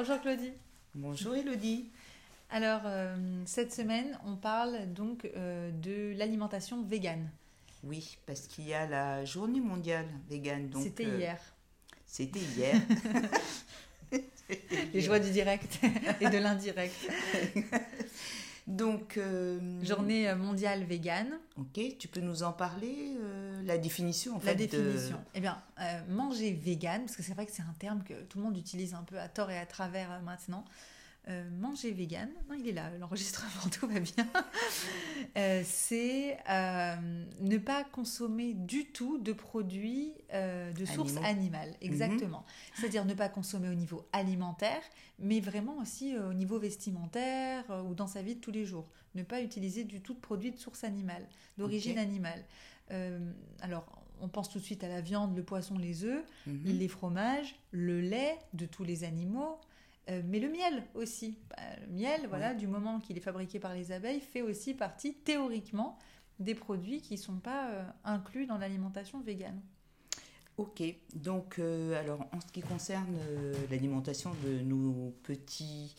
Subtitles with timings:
[0.00, 0.52] Bonjour Claudie.
[0.94, 1.90] Bonjour Elodie.
[2.48, 3.14] Alors, euh,
[3.44, 7.28] cette semaine, on parle donc euh, de l'alimentation végane.
[7.84, 10.70] Oui, parce qu'il y a la journée mondiale végane.
[10.82, 11.38] C'était euh, hier.
[12.06, 12.80] C'était hier.
[14.94, 15.78] Les joies du direct
[16.18, 16.96] et de l'indirect.
[18.66, 19.18] Donc.
[19.82, 21.38] Journée mondiale végane.
[21.56, 23.16] Ok, tu peux nous en parler
[23.64, 25.20] La définition, en La définition.
[25.34, 25.60] Eh bien,
[26.08, 28.94] manger végane, parce que c'est vrai que c'est un terme que tout le monde utilise
[28.94, 30.64] un peu à tort et à travers maintenant.
[31.30, 34.26] Euh, manger vegan, non, il est là, l'enregistrement, tout va bien.
[35.36, 36.96] Euh, c'est euh,
[37.40, 42.38] ne pas consommer du tout de produits de source animale, exactement.
[42.38, 42.74] Mhm.
[42.74, 44.82] C'est-à-dire ne pas consommer au niveau alimentaire,
[45.20, 48.88] mais vraiment aussi au niveau vestimentaire ou dans sa vie de tous les jours.
[49.14, 51.26] Ne pas utiliser du tout de produits de source animale,
[51.58, 52.44] d'origine animale.
[53.60, 53.86] alors,
[54.22, 56.62] on pense tout de suite à la viande, le poisson, les œufs, mhm.
[56.64, 59.60] les fromages, le lait de tous les animaux,
[60.10, 61.38] euh, mais le miel aussi.
[61.50, 65.14] Bah, le miel, voilà, du moment qu'il est fabriqué par les abeilles, fait aussi partie
[65.14, 65.98] théoriquement
[66.38, 69.60] des produits qui ne sont pas euh, inclus dans l'alimentation végane.
[70.56, 70.82] Ok,
[71.14, 73.16] donc euh, alors en ce qui concerne
[73.70, 75.94] l'alimentation de nos petits,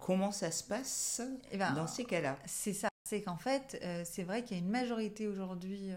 [0.00, 2.38] comment ça se passe eh ben, dans ces cas-là?
[2.46, 5.90] C'est ça, c'est qu'en fait, c'est vrai qu'il y a une majorité aujourd'hui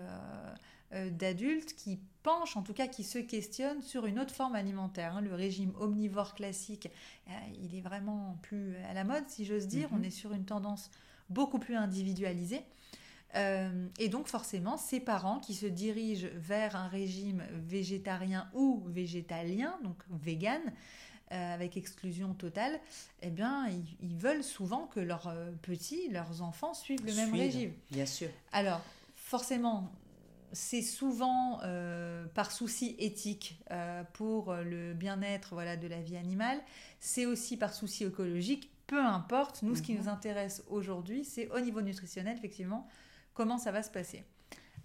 [0.92, 5.16] d'adultes qui penchent, en tout cas qui se questionnent sur une autre forme alimentaire.
[5.16, 5.22] Hein.
[5.22, 6.90] Le régime omnivore classique,
[7.28, 9.90] euh, il est vraiment plus à la mode, si j'ose dire.
[9.92, 10.06] On mhm.
[10.06, 10.90] est sur une tendance
[11.30, 12.62] beaucoup plus individualisée.
[13.36, 19.78] Euh, et donc forcément, ces parents qui se dirigent vers un régime végétarien ou végétalien,
[19.84, 20.62] donc vegan,
[21.32, 22.80] avec exclusion totale,
[23.22, 23.70] eh bien,
[24.02, 27.72] ils, veulent souvent que leurs petits, leurs enfants suivent le même régime.
[27.92, 28.30] Bien sûr.
[28.52, 28.82] Alors,
[29.16, 29.92] forcément,
[30.52, 36.60] c'est souvent euh, par souci éthique euh, pour le bien-être voilà, de la vie animale,
[37.00, 39.62] c'est aussi par souci écologique, peu importe.
[39.62, 40.00] Nous, ce qui mhm.
[40.00, 42.88] nous intéresse aujourd'hui, c'est au niveau nutritionnel, effectivement,
[43.34, 44.24] comment ça va se passer.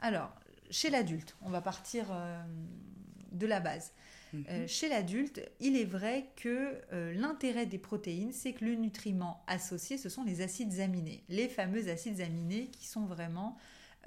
[0.00, 0.34] Alors,
[0.71, 2.43] chez l'adulte, on va partir euh,
[3.33, 3.93] de la base.
[4.33, 4.67] Mhm.
[4.67, 6.81] chez l'adulte, il est vrai que
[7.12, 11.88] l'intérêt des protéines, c'est que le nutriment associé, ce sont les acides aminés, les fameux
[11.88, 13.56] acides aminés qui sont vraiment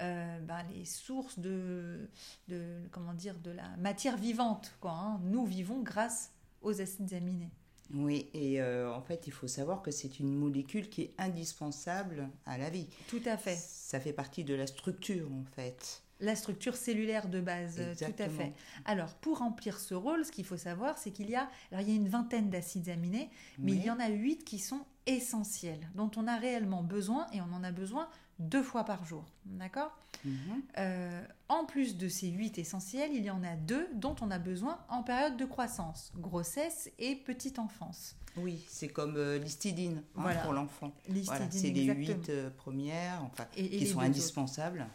[0.00, 2.08] euh, ben, les sources de,
[2.48, 4.72] de, comment dire, de la matière vivante.
[4.80, 5.20] Quoi, hein.
[5.24, 6.32] Nous vivons grâce
[6.62, 7.50] aux acides aminés.
[7.94, 12.28] Oui, et euh, en fait, il faut savoir que c'est une molécule qui est indispensable
[12.44, 12.86] à la vie.
[13.08, 13.56] Tout à fait.
[13.56, 16.02] Ça fait partie de la structure, en fait.
[16.20, 18.52] La structure cellulaire de base, tout à fait.
[18.84, 21.88] Alors, pour remplir ce rôle, ce qu'il faut savoir, c'est qu'il y a, alors il
[21.88, 25.88] y a une vingtaine d'acides aminés, mais il y en a huit qui sont essentiels,
[25.94, 28.08] dont on a réellement besoin, et on en a besoin
[28.38, 29.24] deux fois par jour.
[29.44, 29.90] D'accord
[30.24, 30.62] mhm.
[30.78, 34.38] euh, En plus de ces huit essentiels, il y en a deux dont on a
[34.38, 38.16] besoin en période de croissance, grossesse et petite enfance.
[38.36, 40.92] Oui, c'est comme euh, l'histidine hein, pour l'enfant.
[41.08, 44.86] Voilà, c'est les huit euh, premières enfin, qui sont indispensables.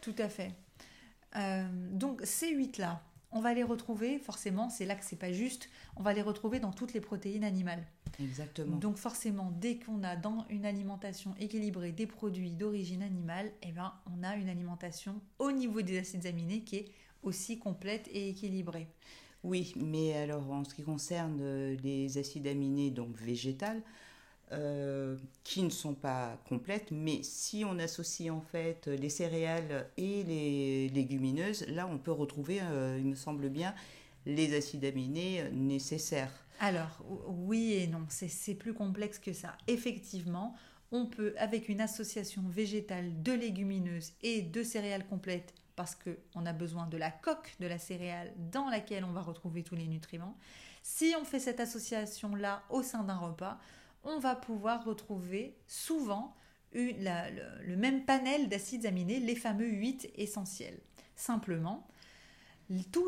[0.00, 0.54] Tout à fait.
[1.92, 3.02] donc ces huit-là,
[3.32, 6.58] on va les retrouver, forcément, c'est là que c'est pas juste, on va les retrouver
[6.60, 7.86] dans toutes les protéines animales.
[8.20, 8.76] Exactement.
[8.76, 13.92] Donc forcément, dès qu'on a dans une alimentation équilibrée des produits d'origine animale, eh ben,
[14.06, 16.92] on a une alimentation au niveau des acides aminés qui est
[17.22, 18.88] aussi complète et équilibrée.
[19.42, 23.82] Oui, mais alors en ce qui concerne euh, les acides aminés donc végétales,
[24.52, 30.24] euh, qui ne sont pas complètes, mais si on associe en fait les céréales et
[30.24, 33.74] les légumineuses, là on peut retrouver, euh, il me semble bien,
[34.26, 36.32] les acides aminés nécessaires.
[36.58, 39.56] Alors, oui et non, c'est plus complexe que ça.
[39.66, 40.54] Effectivement,
[40.92, 46.52] on peut, avec une association végétale de légumineuses et de céréales complètes, parce qu'on a
[46.52, 50.36] besoin de la coque de la céréale dans laquelle on va retrouver tous les nutriments,
[50.82, 53.58] si on fait cette association-là au sein d'un repas,
[54.04, 56.34] on va pouvoir retrouver souvent
[56.72, 56.92] le,
[57.66, 60.78] le, même panel d'acides aminés, les fameux 8 essentiels.
[61.16, 61.86] Simplement,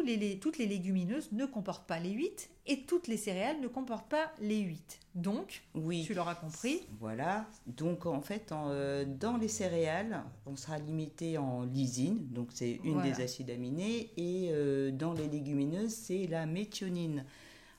[0.05, 4.09] les, toutes les légumineuses ne comportent pas les 8 et toutes les céréales ne comportent
[4.09, 5.01] pas les 8.
[5.15, 6.81] Donc, oui, tu l'auras compris.
[6.99, 7.47] Voilà.
[7.67, 13.03] Donc, en fait, euh, dans les céréales, on sera limité en lysine, donc c'est une
[13.03, 17.25] des acides aminés, et euh, dans les légumineuses, c'est la méthionine.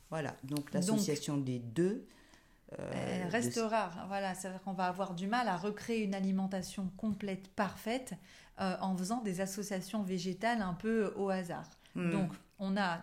[0.10, 0.36] Voilà.
[0.44, 2.06] Donc, l'association des deux.
[2.80, 4.06] Euh, reste rare.
[4.08, 8.14] Voilà, c'est-à-dire qu'on va avoir du mal à recréer une alimentation complète, parfaite,
[8.60, 11.70] euh, en faisant des associations végétales un peu au hasard.
[11.96, 12.12] Hmm.
[12.12, 13.02] Donc, on a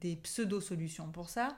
[0.00, 1.56] des pseudo-solutions pour ça.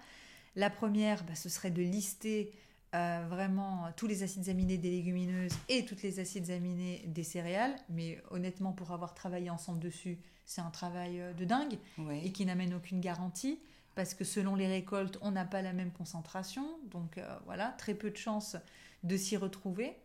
[0.57, 2.53] La première, bah, ce serait de lister
[2.95, 7.77] euh, vraiment tous les acides aminés des légumineuses et tous les acides aminés des céréales.
[7.91, 11.79] Mais honnêtement, pour avoir travaillé ensemble dessus, c'est un travail de dingue
[12.23, 13.61] et qui n'amène aucune garantie.
[13.99, 16.65] Parce que selon les récoltes, on n'a pas la même concentration.
[16.93, 18.55] Donc euh, voilà, très peu de chances
[19.03, 19.97] de s'y retrouver.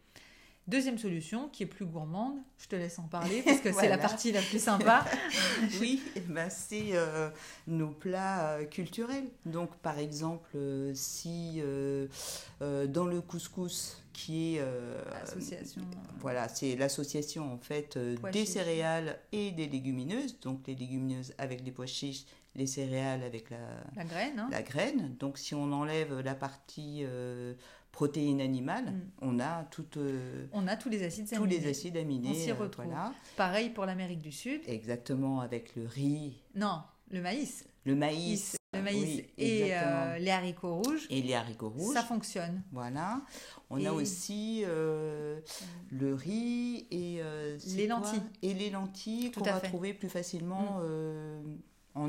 [0.66, 4.00] Deuxième solution, qui est plus gourmande, je te laisse en parler parce que c'est la
[4.00, 5.06] partie la plus sympa.
[5.80, 7.30] oui, eh ben, c'est euh,
[7.68, 9.30] nos plats euh, culturels.
[9.46, 10.58] Donc par exemple,
[10.96, 11.62] si
[12.60, 14.66] dans le couscous, qui est
[16.20, 18.00] voilà, c'est l'association en fait
[18.32, 20.40] des céréales et des légumineuses.
[20.40, 22.26] Donc les légumineuses avec des pois chiches
[22.56, 23.58] les céréales avec la,
[23.96, 24.40] la graine.
[24.40, 24.48] Hein.
[24.52, 25.16] La graine.
[25.20, 27.54] Donc si on enlève la partie euh,
[27.92, 29.02] protéines animales, mm.
[29.22, 29.66] on a
[29.98, 32.30] euh, on a tous les acides tous les acides aminés.
[32.30, 32.94] On s'y euh, retrouve.
[33.36, 34.62] Pareil pour l'Amérique du Sud.
[34.68, 36.44] Exactement avec le riz.
[36.56, 37.66] Non, le maïs.
[37.86, 38.56] Le maïs.
[38.74, 39.72] Le maïs et
[40.20, 41.06] les haricots rouges.
[41.10, 41.94] Et les haricots rouges.
[41.94, 42.64] Ça fonctionne.
[42.72, 43.22] Voilà.
[43.70, 45.44] On a aussi le
[46.02, 47.22] riz et
[47.76, 48.22] les lentilles.
[48.42, 51.60] Et les lentilles qu'on va trouver plus facilement mm.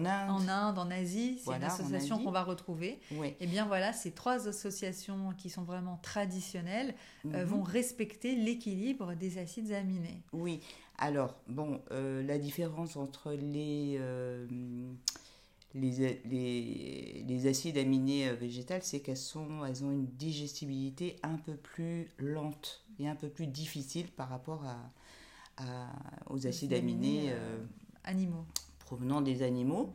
[0.06, 0.30] En Inde.
[0.30, 2.98] En Inde, en Asie, c'est une association qu'on va retrouver.
[3.10, 6.94] Et eh bien voilà, ces trois associations qui sont vraiment traditionnelles
[7.26, 7.44] euh, mhm.
[7.44, 10.22] vont respecter l'équilibre des acides aminés.
[10.32, 10.60] Oui.
[10.98, 14.46] Alors, bon, euh, la différence entre les, euh,
[15.74, 22.08] les, les, acides aminés végétales, c'est qu'elles sont, elles ont une digestibilité un peu plus
[22.18, 25.88] lente et un peu plus difficile par rapport à,
[26.30, 27.32] aux acides aminés
[28.04, 28.44] animaux
[28.84, 29.92] provenant des animaux.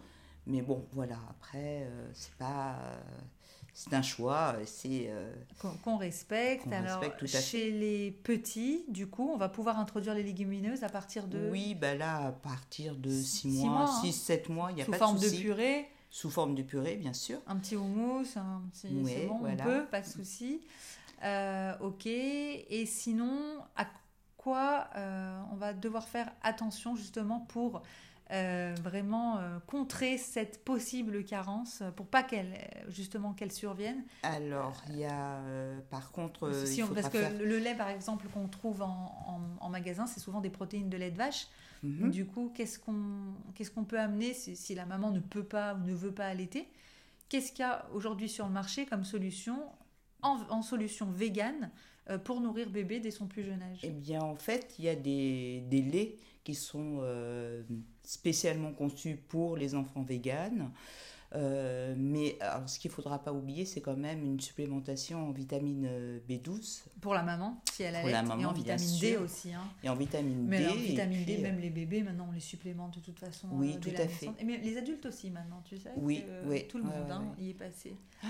[0.50, 2.76] Mais bon, voilà, après, euh, c'est pas.
[2.84, 3.00] Euh,
[3.74, 5.08] c'est un choix, c'est.
[5.10, 5.32] Euh,
[5.84, 6.68] qu'on respecte.
[6.74, 11.50] Alors, chez les petits, du coup, on va pouvoir introduire les légumineuses à partir de.
[11.52, 14.54] Oui, ben là, à partir de 6 mois, 6-7 hein.
[14.54, 17.14] mois, il n'y a pas de Sous forme de purée Sous forme de purée, bien
[17.14, 17.40] sûr.
[17.46, 18.90] Un petit houmous, un petit.
[19.06, 20.62] c'est bon, on peut, pas de souci.
[21.82, 22.06] ok.
[22.08, 23.86] Et sinon, à
[24.36, 24.90] quoi
[25.54, 27.84] on va devoir faire attention justement pour
[28.32, 32.54] euh, vraiment euh, contrer cette possible carence pour pas qu'elle
[32.90, 37.58] justement qu'elle survienne Alors il y a euh, par contre si on, parce que le
[37.58, 41.18] lait par exemple qu'on trouve en, en, magasin c'est souvent des protéines de lait de
[41.18, 41.48] vache.
[41.82, 42.12] Mhm.
[42.12, 45.74] Du coup qu'est-ce qu'on qu'est-ce qu'on peut amener si, si, la maman ne peut pas
[45.74, 46.68] ou ne veut pas allaiter?
[47.30, 49.60] Qu'est-ce qu'il y a aujourd'hui sur le marché comme solution?
[50.22, 51.72] En, en solution végane
[52.24, 54.96] pour nourrir bébé dès son plus jeune âge Eh bien, en fait, il y a
[54.96, 57.04] des, des laits qui sont
[58.04, 60.72] spécialement conçu pour les enfants véganes.
[61.36, 65.32] Euh, mais alors, ce qu'il ne faudra pas oublier, c'est quand même une supplémentation en
[65.32, 66.84] vitamine euh, B12.
[67.02, 69.54] Pour la maman, si elle a et en vitamine D aussi.
[69.54, 69.62] Hein.
[69.84, 70.50] Et en vitamine D.
[70.50, 73.48] Mais en vitamine D, même les bébés, maintenant, on les supplémente de toute façon.
[73.52, 74.30] Oui, tout à fait.
[74.44, 75.92] mais les adultes aussi, maintenant, tu sais.
[75.98, 76.68] Oui, oui.
[76.68, 77.96] Tout le monde hein, y est passé.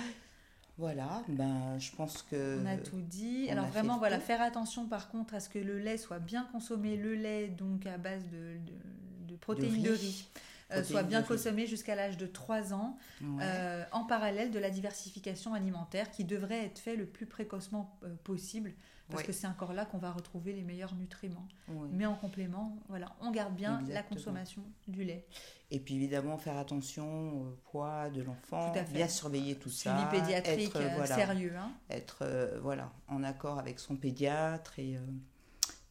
[0.79, 2.59] Voilà, ben, je pense que.
[2.63, 3.49] On a tout dit.
[3.51, 6.97] Alors vraiment, voilà, faire attention par contre à ce que le lait soit bien consommé.
[6.97, 10.27] Le lait, donc à base de protéines de riz.
[10.71, 15.55] Euh, soit bien consommé jusqu'à l'âge de 3 ans, euh, en parallèle de la diversification
[15.55, 18.73] alimentaire qui devrait être fait le plus précocement euh, possible,
[19.09, 21.47] parce que c'est encore là qu'on va retrouver les meilleurs nutriments.
[21.91, 25.25] Mais en complément, voilà, on garde bien la consommation du lait.
[25.71, 30.75] Et puis évidemment faire attention au poids de l'enfant, bien surveiller tout Suivi ça, pédiatrique
[30.75, 31.71] être, sérieux, hein.
[31.91, 34.97] être voilà en accord avec son pédiatre et,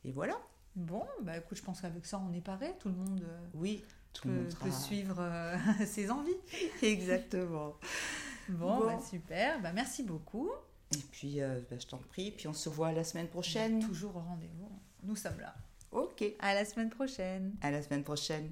[0.05, 0.35] et voilà.
[0.79, 2.73] Bon, bah écoute, je pense qu'avec ça, on est paré.
[2.79, 3.82] Tout le monde euh, oui,
[4.12, 5.56] tout peut, suivre euh,
[5.87, 6.37] ses envies.
[6.83, 7.75] Exactement.
[8.49, 9.61] Bon, Bah, super.
[9.61, 10.49] Bah, merci beaucoup.
[10.95, 12.30] Et puis, euh, bah, je t'en prie.
[12.30, 13.80] Puis, on se voit la semaine prochaine.
[13.80, 14.71] Toujours au rendez-vous.
[15.02, 15.54] Nous sommes là.
[15.92, 16.25] Ok.
[16.38, 17.54] À la semaine prochaine.
[17.61, 18.50] À la semaine prochaine.